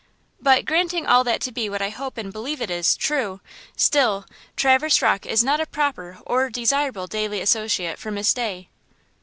"But 0.39 0.65
granting 0.65 1.05
all 1.05 1.23
that 1.25 1.41
to 1.41 1.51
be 1.51 1.69
what 1.69 1.79
I 1.79 1.89
hope 1.91 2.17
and 2.17 2.33
believe 2.33 2.59
it 2.59 2.71
is–true, 2.71 3.39
still, 3.77 4.25
Traverse 4.55 4.99
Rocke 4.99 5.27
is 5.27 5.43
not 5.43 5.59
a 5.61 5.67
proper 5.67 6.17
or 6.25 6.49
desirable 6.49 7.05
daily 7.05 7.39
associate 7.39 7.99
for 7.99 8.09
Miss 8.09 8.33
Day." 8.33 8.69